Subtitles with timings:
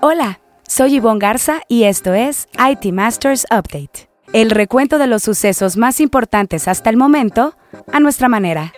[0.00, 0.38] Hola,
[0.68, 4.08] soy Yvonne Garza y esto es IT Masters Update.
[4.32, 7.56] El recuento de los sucesos más importantes hasta el momento
[7.92, 8.72] a nuestra manera.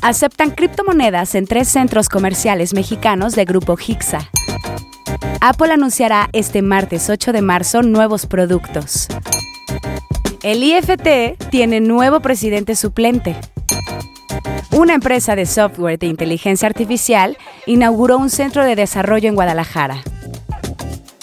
[0.00, 4.30] Aceptan criptomonedas en tres centros comerciales mexicanos de Grupo Hixa.
[5.42, 9.08] Apple anunciará este martes 8 de marzo nuevos productos.
[10.42, 13.36] El IFT tiene nuevo presidente suplente.
[14.70, 17.36] Una empresa de software de inteligencia artificial
[17.66, 20.02] inauguró un centro de desarrollo en Guadalajara.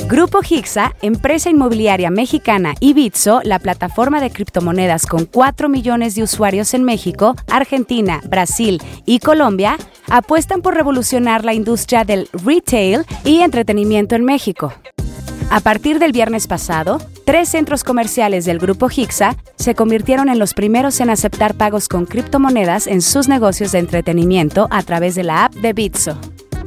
[0.07, 6.23] Grupo Hixa, empresa inmobiliaria mexicana, y Bitso, la plataforma de criptomonedas con 4 millones de
[6.23, 9.75] usuarios en México, Argentina, Brasil y Colombia,
[10.09, 14.71] apuestan por revolucionar la industria del retail y entretenimiento en México.
[15.49, 20.53] A partir del viernes pasado, tres centros comerciales del grupo Hixa se convirtieron en los
[20.53, 25.43] primeros en aceptar pagos con criptomonedas en sus negocios de entretenimiento a través de la
[25.43, 26.17] app de Bitso.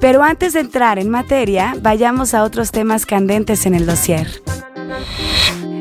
[0.01, 4.29] Pero antes de entrar en materia, vayamos a otros temas candentes en el dossier.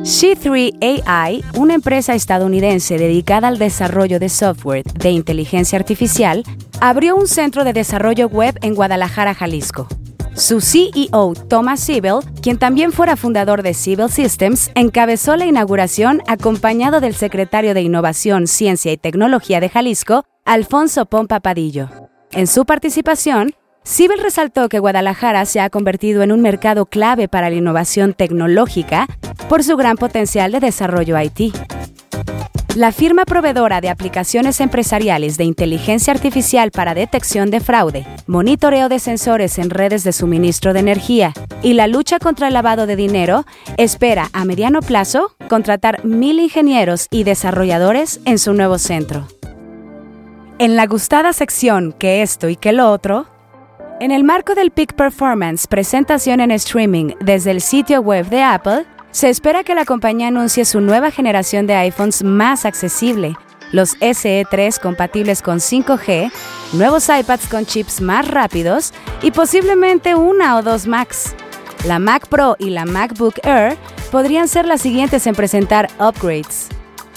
[0.02, 6.44] She3 AI, una empresa estadounidense dedicada al desarrollo de software de inteligencia artificial,
[6.82, 9.88] abrió un centro de desarrollo web en Guadalajara, Jalisco.
[10.34, 17.02] Su CEO, Thomas Siebel, quien también fuera fundador de Siebel Systems, encabezó la inauguración acompañado
[17.02, 21.90] del secretario de Innovación, Ciencia y Tecnología de Jalisco, Alfonso Pompa Padillo.
[22.32, 23.54] En su participación,
[23.90, 29.08] Siebel resaltó que Guadalajara se ha convertido en un mercado clave para la innovación tecnológica
[29.50, 31.56] por su gran potencial de desarrollo IT.
[32.76, 39.00] La firma proveedora de aplicaciones empresariales de inteligencia artificial para detección de fraude, monitoreo de
[39.00, 43.44] sensores en redes de suministro de energía y la lucha contra el lavado de dinero
[43.78, 49.28] espera a mediano plazo contratar mil ingenieros y desarrolladores en su nuevo centro.
[50.60, 53.26] En la gustada sección que esto y que lo otro,
[54.00, 58.86] en el marco del Peak Performance presentación en streaming desde el sitio web de Apple,
[59.12, 63.36] se espera que la compañía anuncie su nueva generación de iPhones más accesible,
[63.72, 66.32] los SE3 compatibles con 5G,
[66.74, 71.36] nuevos iPads con chips más rápidos y posiblemente una o dos Macs.
[71.86, 73.78] La Mac Pro y la MacBook Air
[74.12, 76.68] podrían ser las siguientes en presentar upgrades.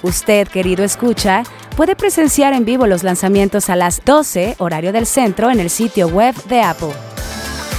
[0.03, 1.45] Usted, querido escucha,
[1.77, 6.09] puede presenciar en vivo los lanzamientos a las 12, horario del centro, en el sitio
[6.09, 6.93] web de Apple.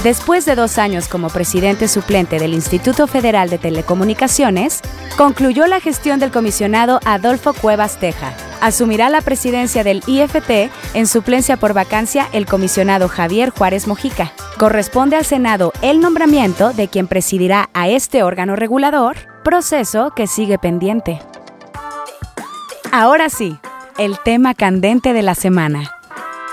[0.04, 4.82] Después de dos años como presidente suplente del Instituto Federal de Telecomunicaciones,
[5.18, 8.34] concluyó la gestión del comisionado Adolfo Cuevas Teja.
[8.60, 14.34] Asumirá la presidencia del IFT en suplencia por vacancia el comisionado Javier Juárez Mojica.
[14.58, 19.16] Corresponde al Senado el nombramiento de quien presidirá a este órgano regulador,
[19.46, 21.22] proceso que sigue pendiente.
[22.92, 23.58] Ahora sí,
[23.98, 25.92] el tema candente de la semana.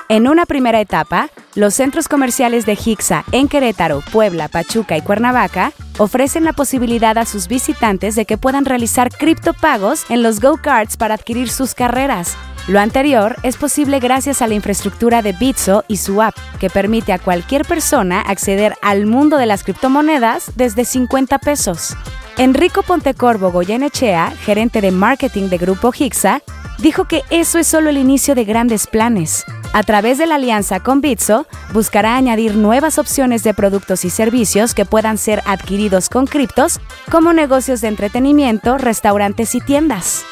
[0.09, 5.73] En una primera etapa, los centros comerciales de Hixa en Querétaro, Puebla, Pachuca y Cuernavaca
[5.99, 11.15] ofrecen la posibilidad a sus visitantes de que puedan realizar criptopagos en los go-karts para
[11.15, 12.37] adquirir sus carreras.
[12.67, 17.13] Lo anterior es posible gracias a la infraestructura de Bitso y su app, que permite
[17.13, 21.97] a cualquier persona acceder al mundo de las criptomonedas desde 50 pesos.
[22.37, 26.43] Enrico Pontecorvo Goyenechea, gerente de marketing de Grupo Hixa,
[26.81, 29.45] dijo que eso es solo el inicio de grandes planes.
[29.73, 34.75] A través de la alianza con Bitso, buscará añadir nuevas opciones de productos y servicios
[34.75, 36.81] que puedan ser adquiridos con criptos,
[37.11, 40.25] como negocios de entretenimiento, restaurantes y tiendas.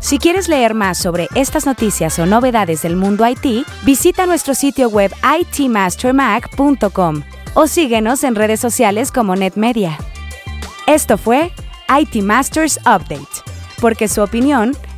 [0.00, 4.88] Si quieres leer más sobre estas noticias o novedades del mundo IT, visita nuestro sitio
[4.88, 7.22] web itmastermac.com
[7.54, 9.98] o síguenos en redes sociales como NetMedia.
[10.86, 11.52] Esto fue
[11.88, 13.28] IT Masters Update,
[13.80, 14.74] porque su opinión